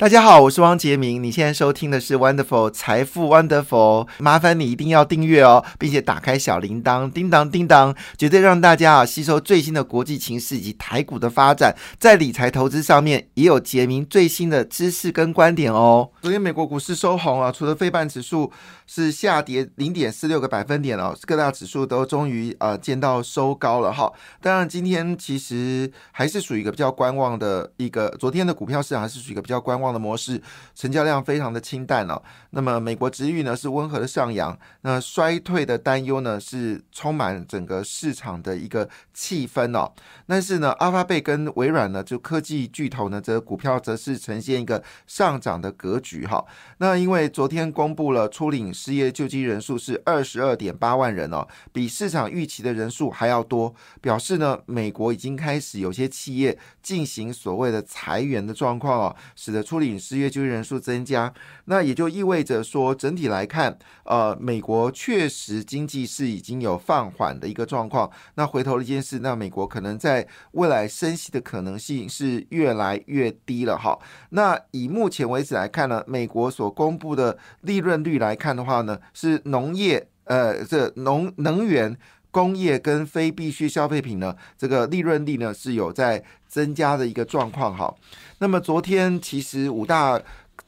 [0.00, 1.22] 大家好，我是汪杰明。
[1.22, 16.08] 你现在收听的是 Wonderful 财富 Wonderful，麻烦你一定要订阅哦，并且打开小铃铛，叮当叮当，绝对让大家啊吸收最新的国际情势以及台股的发展，在理财投资上面也有杰明最新的知识跟观点哦。
[16.22, 18.50] 昨天美国股市收红啊，除了非半指数
[18.86, 24.10] 是下跌零点四六个百分点哦，各大指数都终于呃见到收高了哈。
[24.40, 29.89] 当然，今天其实还是属于一个比较观望的一个，昨天的股票市场还是属于一个比较观望。
[29.92, 30.40] 的模式，
[30.74, 32.20] 成交量非常的清淡哦。
[32.50, 39.92] 那么美国值域呢是温和的上扬，那衰退的担忧呢是充满整个市场的一个气氛哦。
[40.26, 46.44] 但是呢，阿发贝跟微软呢，就科技巨头呢，则股票则是呈现一个上涨的格局哈。
[46.78, 61.34] 那因为昨天公布了初领失业救济人数是二十二点八万人哦，比市场预期的人数还要多，表示呢，美国已经开始有些企业进行所谓的裁员的状况哦，使得初领失业就业人数增加，
[61.64, 68.08] 那也就意味着说，整体来看，呃，美国确实经济是已经有放缓的一个状况。
[68.34, 73.98] 那回头一件事，那美国可能在未来升息的可能性是越来越低了哈。
[74.28, 81.96] 那以目前为止来看呢，美国所公布的利润率来看的话呢，是农业，呃，这农能源。
[82.30, 87.94] 工业跟非必需消费品呢，这个利润率呢是有在增加的一个状况哈。
[88.38, 90.20] 那么昨天其实五大。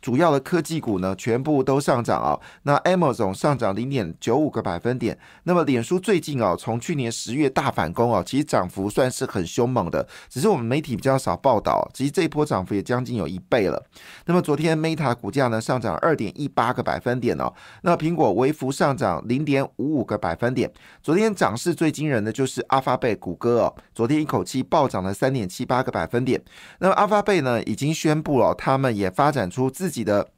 [0.02, 2.38] 主要的科技股呢，全部都上涨啊。
[2.64, 5.16] 那 Amazon 上涨零点九五个百分点。
[5.44, 10.06] 那么脸书最近啊，从去年十月大反攻啊，其实涨幅算是很凶猛的。
[10.28, 13.80] 只是我们媒体比较少报道，其实这一波涨幅也将近有一倍了。
[14.26, 17.52] 那么昨天 Meta 股价呢上涨二点一八个百分点哦。
[17.82, 20.68] 那苹果微幅上涨零点五五个百分点。
[21.00, 26.42] 昨天涨势最惊人的就是阿发贝谷歌哦，昨天一口气暴涨了三点七八个百分点。
[26.80, 30.28] 那么阿发贝呢，已经宣布了，他们也发展出自己的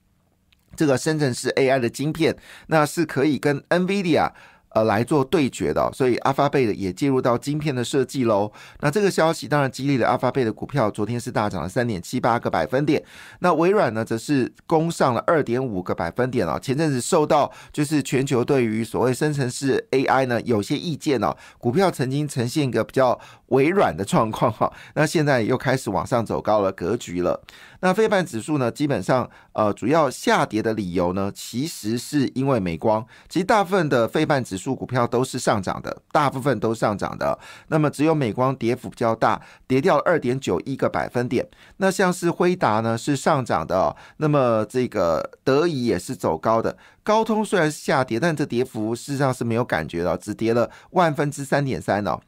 [0.77, 4.33] 这个深圳市 AI 的晶片，那是可以跟 NVIDIA。
[4.75, 8.51] 呃，来做对决的，所以阿发贝的也介入到晶片的设计喽。
[8.81, 13.01] 那这个消息当然激励了阿发贝的股票，昨天是大涨了三点七八个百分点。
[13.39, 16.59] 那微软呢，则是攻上了二点五个百分点哦。
[16.61, 23.17] 前阵子受到就是全球对于所谓生成式 AI 呢有些意见哦，股票曾经呈现一个比较
[23.51, 24.73] 微软的状况哈。
[24.97, 27.41] 那现在又开始往上走高了格局了。
[27.79, 33.07] 那非半指数呢，基本上呃主要下跌的理由呢，其实是因为美光。
[33.29, 34.64] 其实大部分的非半指数。
[34.65, 37.39] 数股票都是上涨的，大部分都上涨的。
[37.69, 41.47] 那么只有美光跌幅比较大，跌掉二点九一个百分点。
[41.77, 46.75] 那像是辉达呢是上涨的，那么这个德仪也是走高的。
[47.03, 52.19] 高通虽然下跌，但这跌幅事实上是没有感觉的，只跌了万分之三点三哦。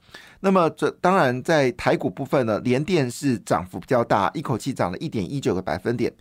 [0.40, 6.12] 那么这当然在台股部分呢，联电是涨幅比较大，一口气涨了一点一九个百分点。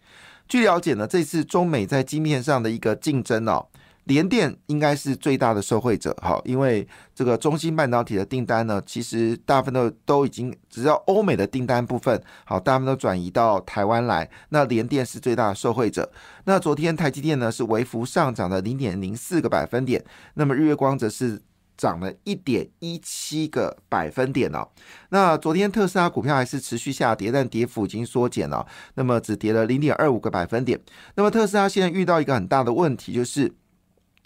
[0.47, 3.67] 据了解呢，这次中美在晶片上的一个竞争哦。
[4.05, 16.11] 联电应该是最大的受惠者，好，因为这个中芯半导体的订单呢，其实大部分都都已经，只要欧美的订单部分，好，大部分都转移到台湾来，那联电是最大的受惠者。
[16.43, 20.05] 那昨天台积电呢是微幅上涨了零点零四个百分点，
[20.35, 21.41] 那么日月光则是
[21.75, 24.69] 涨了一点一七个百分点哦。
[25.09, 30.79] 那昨天特斯拉股票还是持续下跌，但跌幅已经缩减了，那么只跌了零点二五个百分点。
[31.15, 33.51] 那么特斯拉现在遇到一个很大的问题，就是。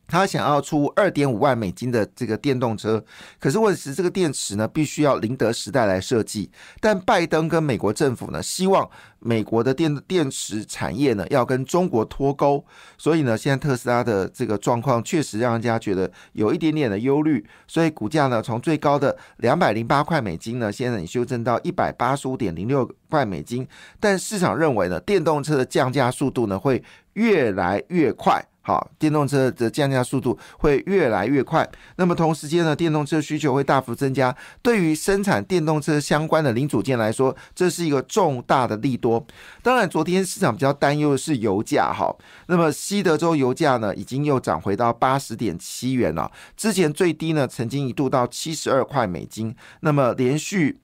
[0.09, 3.01] 他想要出二点五万美金的这个电动车，
[3.39, 6.49] 可是问题是这个电池呢，必须要宁德时代来设计。
[6.81, 8.89] 但拜登跟美国政府呢，希望
[9.19, 12.65] 美国的电电池产业呢要跟中国脱钩，
[12.97, 17.45] 所以呢，现在特斯拉的这个状况确实让人家觉得有一点点的忧虑。
[17.67, 23.67] 所以股价呢，从最高的两百零八块美金呢，现在已修正到一百八十五点零六块美金。
[23.99, 26.83] 但市场认为呢，电动车的降价速度呢会
[27.13, 28.43] 越来越快。
[28.69, 31.67] 好，电动车的降价速度会越来越快。
[31.95, 34.35] 那么同时间呢，电动车需求会大幅增加。
[34.61, 39.25] 对于生产电动车相关的零组件来说，这是一个重大的利多。
[39.63, 41.91] 当然，昨天市场比较担忧的是油价。
[41.91, 46.31] 哈，那么西德州油价呢，已经又涨回到八十点七元了。
[46.55, 49.55] 之前最低呢，曾经一度到七十二块美金。
[49.79, 50.77] 那么连续。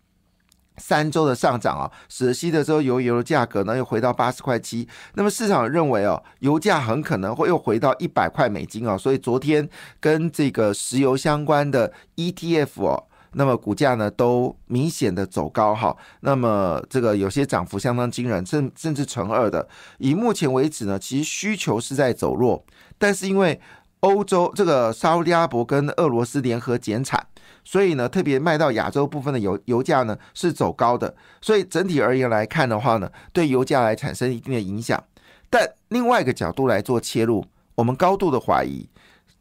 [0.78, 4.88] 三周的上涨啊，使得西德州油油的价格呢又回到八十块七。
[5.14, 8.98] 那么市场认为哦，油价很可能会又回到一百块美金哦。
[8.98, 9.68] 所以昨天
[10.00, 15.96] 跟这个石油相关的 ETF 哦，那么股价呢都明显的走高哈。
[16.22, 19.68] 那么这个有些涨幅相当惊人，甚甚至乘二的。
[20.00, 22.64] 以目前为止呢，其实需求是在走弱，
[22.98, 23.60] 但是因为
[24.06, 27.26] 欧洲这个沙特阿拉伯跟俄罗斯联合减产，
[27.64, 35.04] 所以呢，特别卖到亚洲部分的油油价呢是走高的，所以整体而言来看的话呢，对油价来产生一定的影响。
[35.50, 37.44] 但另外一个角度来做切入，
[37.74, 38.88] 我们高度的怀疑。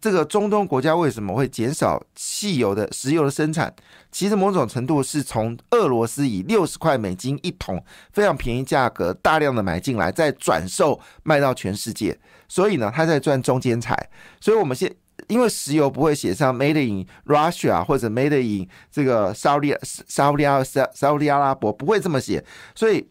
[0.05, 3.75] 这个中东国家为什么会减少汽油的石油的生产？
[4.13, 13.97] 其实某种程度是从俄罗斯以六十块美金一桶非常便宜价格大量的买进来，再转售卖到全世界，所以呢，他在赚中间财。
[14.43, 14.95] 所以我们现
[15.29, 23.09] 因为石油不会写上 Made in Russia 或者 Made in 这个沙利沙利阿沙沙利阿拉伯不会这么写，所以。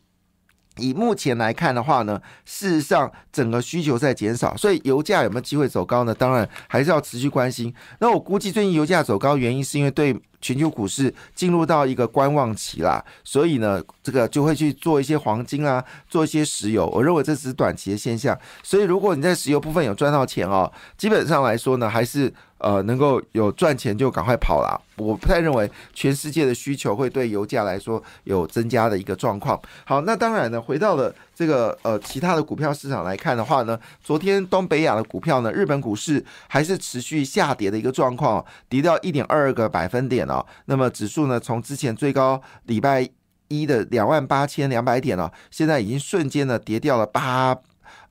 [0.78, 6.14] 以目前来看的话呢，事实上整个需求在减少，所以油价有没有机会走高呢？
[6.14, 7.74] 当然还是要持续关心。
[8.00, 16.88] 那我估计最近油价走高原因是因为对全球股市进入到一个观望期啦，所以呢，这个就会去做一些黄金啊，做一些石油。
[16.88, 18.38] 我认为这只是短期的现象。
[18.62, 22.34] 所以如果你在石油部分有赚到钱哦，基本上来说呢，还是。
[22.64, 24.82] 呃，能够有赚钱就赶快跑了。
[24.96, 29.60] 我不太认为全世界的需求会对油价来说有增加的一个状况。
[29.86, 40.46] 好，那当然呢，回到了这个呃其他的股票市场来看的话呢，昨天东北亚的股票呢，日本股市还是持续下跌的一个状况，跌到一点二个百分点哦。
[40.66, 43.10] 那么指数呢，从之前最高礼拜
[43.50, 47.58] 一的两万八千两百点哦，现在已经瞬间呢跌掉了八。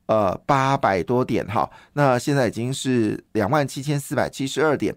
[0.06, 4.94] 呃，八百多点哈，那现在已经是两万七千四百七十二点。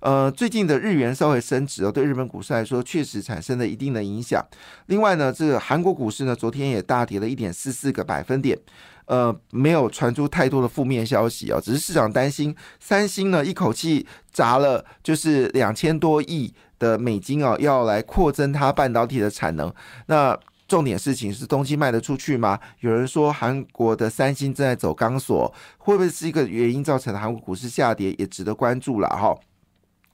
[0.00, 4.44] 呃，最近的日元稍微升值哦，对日本股市来说确实产生了一定的影响。
[4.86, 8.58] 另外呢，这个韩国股市呢，昨天也大跌了一点四四个百分点。
[9.06, 19.70] 呃，没有传出太多的负面消息哦，只是市场担心三星呢一口气砸了就是两千多亿的美金哦，要来扩增它半导体的产能。
[20.06, 20.38] 那
[20.74, 22.58] 重点事情是东西卖得出去吗？
[22.80, 29.32] 有人说韩国的三星正在走钢索，会不会是一个原因造成的韩国股市下跌，也值得关注了哈。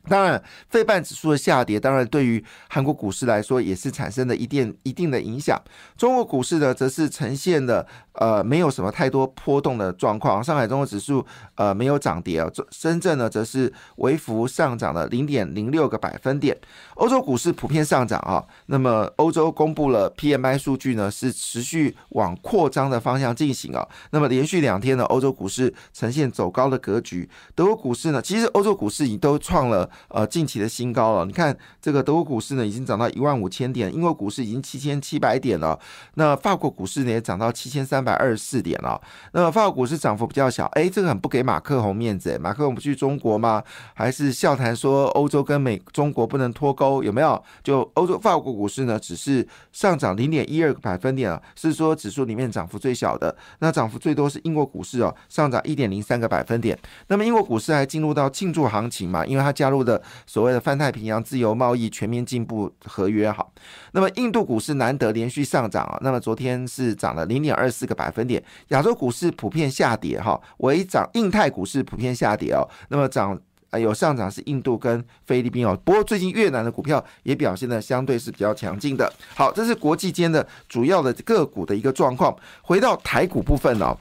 [0.08, 5.60] 当然，费半指数的下跌，当然对于韩国股市来说也是产生了一定一定的影响。
[5.96, 10.42] 中国股市呢，则是呈现了呃没有什么太多波动的状况。
[10.42, 11.24] 上海综合指数
[11.56, 16.56] 呃没有涨跌啊，深圳呢则是微幅上涨了零点零六个百分点。
[16.94, 18.42] 欧洲股市普遍上涨啊。
[18.66, 23.86] 那么欧洲公布了 PMI 数据呢，是持续往扩张的方向进行啊。
[24.12, 27.28] 那么连续两天呢，欧洲股市呈现走高的格局。
[27.54, 29.89] 德国股市呢，其实欧洲股市已都创了。
[30.08, 31.24] 呃，近期的新高了。
[31.24, 35.78] 你看，这个德国股市呢，已经涨到一万五千点；英国股市已经七千七百点了。
[36.14, 39.00] 那法国股市呢，也涨到七千三百二十四点了。
[39.32, 42.38] 那么法国股市涨幅比较小，哎，这个很不给马克宏面子。
[42.38, 43.62] 马克宏不去中国吗？
[43.94, 47.02] 还是笑谈说欧洲跟美中国不能脱钩？
[47.02, 47.42] 有没有？
[47.62, 53.34] 就欧洲法国股市呢，只是上涨零点一二个百分点啊，是说指数里面涨幅最小的。
[53.60, 56.78] 那涨幅最多是英国股市哦，上涨一点零三个百分点。
[57.08, 59.24] 那么英国股市还进入到庆祝行情嘛？
[59.26, 63.46] 因为它加入的所谓的泛太平洋自由贸易全面进步合约，哈，
[63.92, 73.38] 那么印度股市难得连续上涨啊，那么昨天是涨了零点二四个百分点，亚洲股市普遍下跌哈，微涨，印太股市普遍下跌哦，那么涨
[73.70, 83.96] 啊有上涨是印度跟菲律宾哦，不过最近越南的股票也表现的相对是比较强劲的，好，这是国际间的主要的个股的一个状况，回到台股部分哦。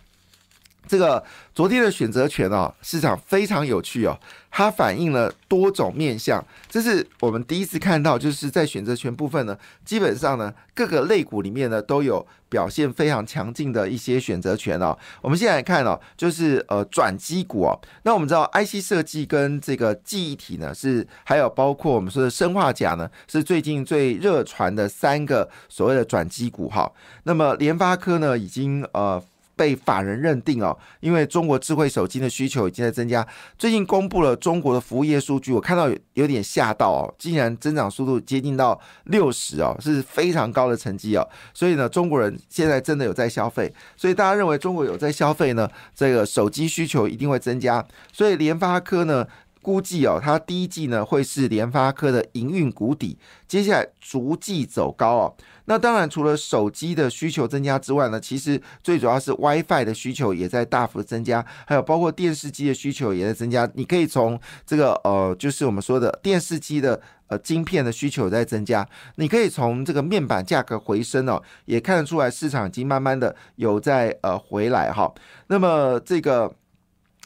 [0.90, 4.20] 这个昨天的选择权哦，市场非常有趣哦，
[4.50, 9.56] 它反映了多种面相，这是我们第一次看到，就是在选择权部分呢，
[9.86, 14.98] 基本上呢各个类股里面呢都有表现非常强劲的一些选择权哦。
[15.22, 26.92] 我们现在来看哦，就是呃转机股哦，那我们知道 IC 设计跟这个记忆体呢是，还有包括我们说的生化甲呢，是最近最热传的三个所谓的转机股哈。
[27.26, 29.24] 那么联发科呢已经呃。
[29.60, 33.28] 被法人认定哦，因为中国智慧手机的需求已经在增加。
[33.58, 41.28] 最近公布了中国的服务业数据，我看到有点吓到哦，竟然增长速度接近到六十哦，是非常高的成绩哦。
[41.54, 47.86] 所以呢，中国人现在真的有在消费，所以大家认为中国有在消费呢，这个手机需求一定会增加。
[48.14, 49.28] 所以联发科呢。
[49.62, 55.36] 估计哦，它第一季呢会是联发科的营运谷底，接下来逐季走高哦。
[55.66, 63.70] 那当然，除了手机的需求增加之外呢，其实最主要是 WiFi 的需求也在大幅增加，还有包括电视机的需求也在增加。
[63.76, 68.88] 你可以从这个呃，就是我们说的电视机的呃晶片的需求在增加，
[69.18, 75.14] 你可以从这个面板价格回升哦，也看得出来市场已经慢慢的有在呃回来哈。
[75.48, 76.52] 那么这个。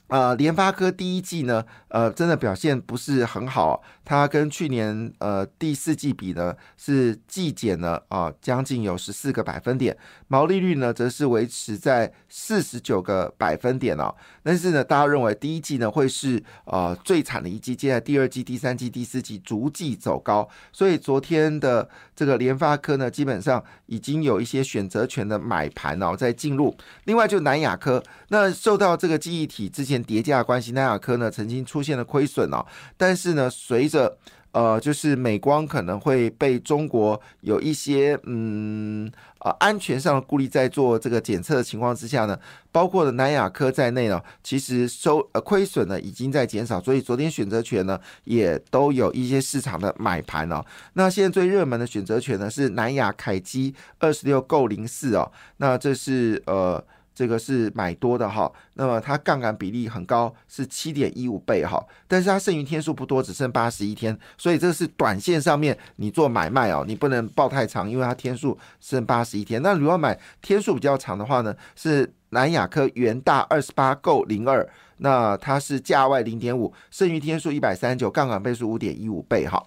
[0.09, 14.13] 呃，联发科第一季呢，呃，真的表现不是很好，它跟去年呃第四季比呢是季减了啊，将近有十四个百分点，毛利率呢则是维持在四十九个百分点哦。
[14.43, 26.75] 但是呢，大家认为第一季呢会是呃最惨的一季，接下来第二季、第三季、第四季逐季走高，所以昨天的这个联发科呢，基本上已经有一些选择权的买盘哦在进入。
[27.05, 29.92] 另外就南亚科，那受到这个记忆体之前。
[30.01, 34.17] 叠加关系，南亚科呢曾经出现了亏损哦，但是呢，随着
[34.51, 42.39] 呃，就是美光可能会被中国有一些嗯啊安全上的顾虑，在做这个检测的情况之下呢，
[42.71, 50.63] 包括了南亚科在内呢，其实收呃亏损呢已经在减少，所以昨天选择权呢也都有一些市场的买盘哦。
[50.93, 56.85] 那现在最热门的选择权呢是南亚凯基二十六购零四哦，那这是呃。
[57.15, 69.61] 这个是买多的哈，那么它杠杆比例很高，是七点一五倍哈，但是它剩余天数不多，只剩八十一天，所以这是短线上面你做买卖哦，你不能报太长，因为它天数剩八十一天。
[69.61, 74.67] 那如果买天数比较长的话呢，是南亚科元大二十八购零二，
[74.97, 79.63] 那它是价外零点五，剩余天数一百三十九，杠杆倍数五点一五倍哈。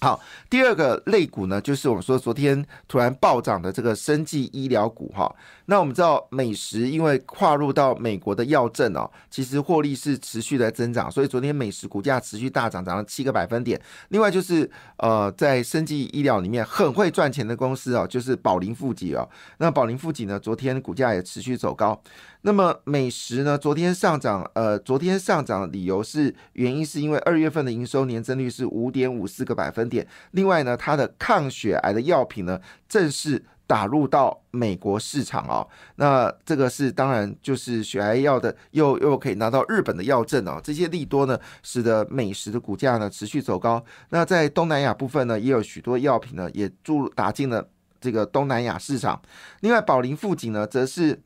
[0.00, 5.34] 好，第二个类股呢，就是我们说昨天突然暴涨的这个生技医疗股哈。
[5.70, 13.78] 那我们知道美食因为跨入到美国的药证哦，其实获利是持续的增长，所以昨天美食股价持续大涨，涨了七个百分点。
[14.08, 19.28] 另外就是呃，在生技医疗里面很会赚钱的公司哦，就是宝林富锦哦。
[19.58, 22.02] 那宝林富锦呢，昨天股价也持续走高。
[22.42, 23.58] 那么美食呢？
[23.58, 30.06] 昨天上涨，呃，昨天上涨的理由是原因是因为二月份的营收年增率是五点五四个百分点。
[30.30, 32.58] 另外呢，它的抗血癌的药品呢，
[32.88, 35.64] 正式打入到美国市场啊。
[35.94, 40.60] 那这个是当然就是血癌药的，又又可以拿到日本的药证哦。
[40.60, 43.80] 这些利多呢，使得美食的股价呢持续走高。
[44.08, 47.64] 那在东南亚部分呢，也有许多药品呢也注入打进了
[48.00, 49.22] 这个东南亚市场。
[49.60, 51.22] 另外，宝林富锦呢，则是。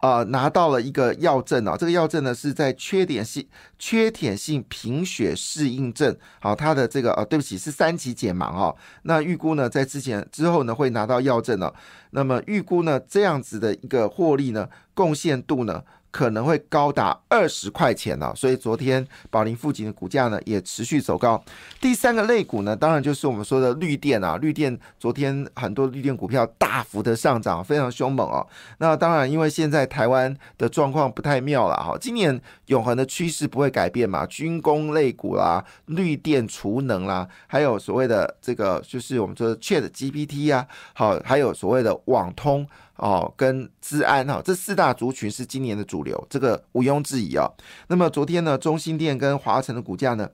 [0.00, 3.46] 啊，拿到了一个药证啊，这个药证呢是在缺点性
[3.78, 8.74] 缺铁性贫血适应症，好，它的这个呃，对不起，是三级解盲哦。
[9.02, 11.72] 那预估呢，在之前之后呢，会拿到药证呢。
[12.12, 15.82] 那么预估呢，这样子的一个获利呢，贡献度呢？
[16.10, 21.42] 可能会高达二十块钱了，所以昨天宝林附近的股价呢也持续走高。
[21.80, 28.46] 第三个类股呢，当然就是我们说的绿电啊，绿电昨天很多绿电股票大幅的上涨，非常凶猛哦。
[28.78, 42.66] 那当然，因为现在台湾的状况不太妙了哈，今年永恒的趋势不会改变嘛，军工类股啦、绿电储能啦，还有所谓的这个就是我们说的 Chat GPT 啊，好，还有所谓的网通。
[43.00, 47.50] 哦，跟资安哈，这四大族群是今年的主流，这个毋庸置疑啊。
[47.88, 50.28] 那么昨天呢，中心电跟华晨的股价呢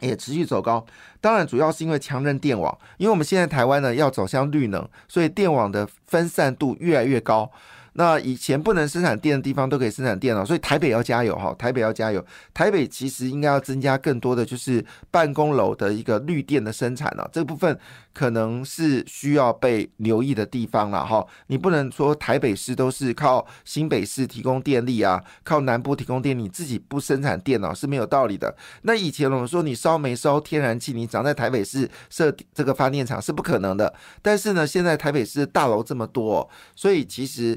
[0.00, 0.84] 也持续走高，
[1.18, 7.50] 当然主要是因为强韧电网，因为我们现在台湾呢要走向绿能，所以电网的分散度越来越高。
[7.94, 12.24] 那以前不能生产电的地方都可以生产电了，所以台北要加油哈，台北要加油。
[12.54, 17.76] 台北其实应该要增加更多的就是办公楼的一个绿电的生产了，这部分
[18.18, 21.24] 可能是需要被留意的地方了哈。
[21.46, 28.52] 你不能说台北市都是靠新北市提供电力啊，靠南部提供电，力自己不生产电脑是没有道理的。
[28.82, 33.94] 那以前我们说你烧煤烧天然气，你长在台北市设这个发电厂是不可能的。
[34.20, 37.56] 但是呢，现在台北市大楼这么多，所以其实。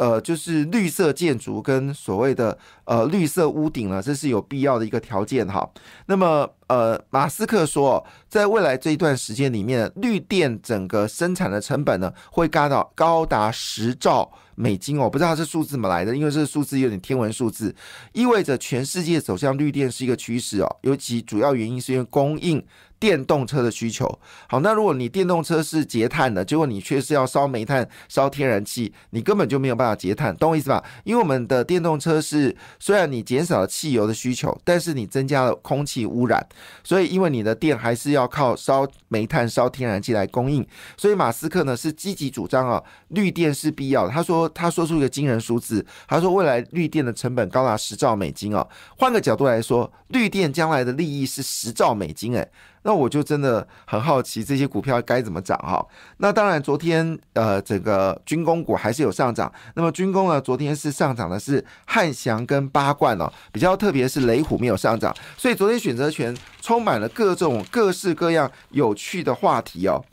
[0.00, 5.70] 呃，就是绿色建筑跟所谓的呃绿色屋顶呢，这是有必要的一个条件哈。
[6.06, 15.10] 那么呃，马斯克说，在未来这一段时间里面，绿电整个生产的成本呢，会高到高达十兆美金哦。
[15.10, 17.74] 不知道这数字怎么来的，因为这个数字有点天文数字，
[18.14, 20.76] 意味着全世界走向绿电是一个趋势哦。
[20.80, 22.64] 尤其主要原因是因为供应。
[23.00, 24.06] 电动车的需求，
[24.46, 30.84] 好，那如果你电动车是节碳的，结果你却是要烧煤炭、烧天然气，你根本就没有办法节碳，懂我意思吧？
[31.04, 36.46] 因为我们的电动车是虽然你减少了汽油的需求，但是你增加了空气污染，
[36.84, 40.64] 所以因为你的电还是要靠烧煤炭、烧天然气来供应，
[40.98, 44.12] 所以马斯克呢是积极主张啊，绿电是必要的。
[44.12, 48.68] 他说他说出一个惊人数字，他说未来绿电的成本高达十兆美金哦。
[48.98, 52.46] 换个角度来说，绿电将来的利益是十兆美金，诶。
[52.82, 55.84] 那我就真的很好奇这些股票该怎么涨哈。
[56.18, 59.52] 那当然，昨天呃，整个军工股还是有上涨。
[59.74, 65.14] 那么军工呢，昨天是上涨的是汉翔跟八冠哦，比较特别是雷虎没有上涨。
[65.36, 70.04] 所以昨天选择权充满了各种各式各样有趣的话题哦。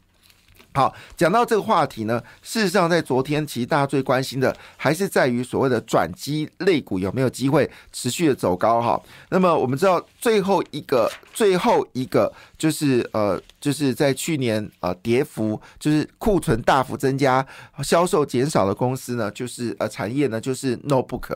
[0.77, 9.01] 好，讲到这个话题呢，事实上在昨天，其实大家最关心的还是在于所谓的转机类股有没有机会持续的走高哈。
[9.29, 17.43] 那么我们知道最后一个最后一个就是呃，就是在去年呃跌幅就是库存大幅增加、
[17.81, 21.35] 销售减少的公司呢，就是呃产业呢就是 notebook。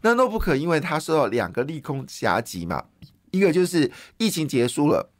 [0.00, 2.82] 那 notebook 因为它受到两个利空夹击嘛，
[3.32, 5.10] 一个就是疫情结束了，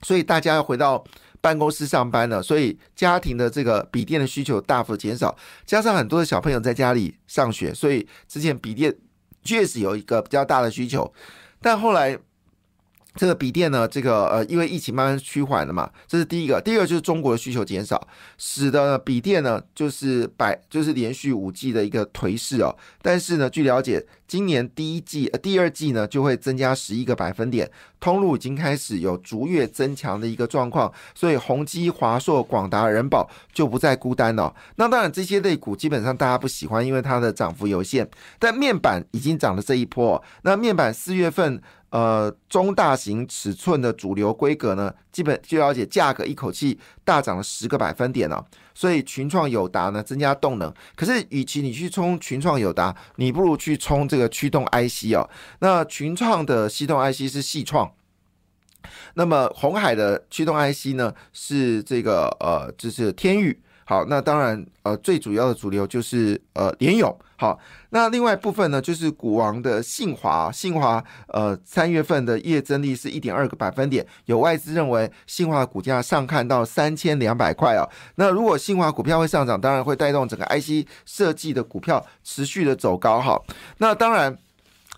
[0.00, 1.04] 所以大家要回到。
[1.44, 5.36] 办公室上班了，所以家庭的这个笔电的需求大幅减少，
[5.66, 8.96] 加上很多的小朋友在家里上学，所以之前笔电
[9.42, 11.12] 确实有一个比较大的需求，
[11.60, 12.18] 但后来。
[13.16, 16.60] 这个笔电呢，这个呃，因为疫情慢慢趋缓了嘛，这是第一个。
[16.60, 22.74] 第二个就是中国的需求减少，使得笔电呢就是百就是连续五季的一个颓势哦。
[23.00, 34.52] 但是呢，据了解，今年第一季、呃第二季呢就会增加十一个百分点，通路已经开始有逐月增强的一个状况，所以宏基、华硕、广达、人保就不再孤单了。
[34.74, 38.08] 那当然，这些类股基本上大家不喜欢，因为它的涨幅有限。
[38.40, 41.62] 但面板已经涨了这一波，那面板四月份。
[41.94, 50.74] 呃，中大型尺寸的主流规格呢，基本就了解价格一口气大涨了十个百分点了，所以群创友达呢增加动能。
[50.96, 55.30] 可是，与其你去冲群创友达，你不如去冲这个驱动 IC 哦。
[55.60, 57.88] 那群创的系统 IC 是系创，
[59.14, 63.62] 那么红海的驱动 IC 呢是这个呃，就是天域。
[63.84, 67.14] 好，那当然，呃，最主要的主流就是呃联咏。
[67.36, 67.58] 好，
[67.90, 77.86] 那另外部分呢，就是股王的信华，信华呃三月份的业增率是一点二个百分点，有外资认为信华股价上看到三千两百块啊。
[78.14, 83.20] 那如果信华股票会上涨，当然会带动整个 IC 设计的股票持续的走高。
[83.20, 83.40] 哈，
[83.78, 84.38] 那当然。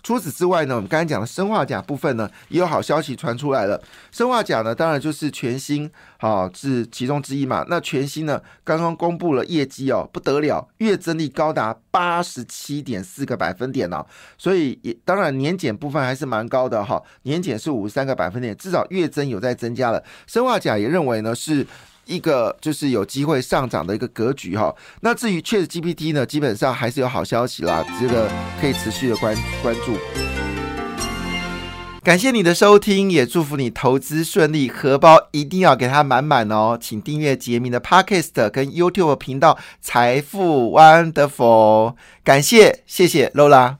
[0.03, 3.81] 除此之外呢，我们刚才讲的生化钾部分呢，也有好消息传出来了。
[4.11, 7.65] 生化钾呢，当然就是全新，好是其中之一嘛。
[7.67, 14.05] 那全新呢，刚刚公布了业绩哦，不得了，月增率高达八十七点四个百分点呢。
[14.37, 20.01] 所以也当然年减部分还是蛮高的哈，年减是五十三个百分点，至少月增有在增加了。
[20.25, 21.67] 生化钾也认为呢是。
[22.07, 29.97] 一个就是有机会上涨的一个格局哈，那至于确实 GPT 呢，基本上还是有好消息啦，这个可以持续的关关注。
[32.03, 36.77] 感谢你的收听，也祝福你投资顺利，荷包一定要给它满满哦。
[36.79, 43.77] 请订阅杰明的 Podcast 跟 YouTube 频道财富 Wonderful，感谢谢谢 Lola。